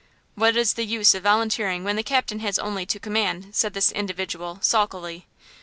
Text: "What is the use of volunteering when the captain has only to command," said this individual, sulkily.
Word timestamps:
"What 0.33 0.57
is 0.57 0.73
the 0.73 0.83
use 0.83 1.13
of 1.13 1.21
volunteering 1.21 1.83
when 1.83 1.95
the 1.95 2.01
captain 2.01 2.39
has 2.39 2.57
only 2.57 2.87
to 2.87 2.99
command," 2.99 3.49
said 3.53 3.75
this 3.75 3.91
individual, 3.91 4.57
sulkily. 4.63 5.27